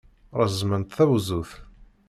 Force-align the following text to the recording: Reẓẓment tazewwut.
Reẓẓment 0.39 0.89
tazewwut. 0.97 1.51